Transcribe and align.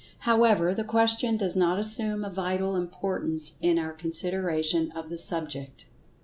However, 0.21 0.73
the 0.73 0.83
question 0.83 1.37
does 1.37 1.55
not 1.55 1.77
assume 1.77 2.23
a 2.25 2.31
vital 2.31 2.75
importance 2.75 3.53
in 3.61 3.77
our 3.77 3.93
consideration 3.93 4.91
of 4.93 5.09
the 5.09 5.17
subject. 5.19 5.85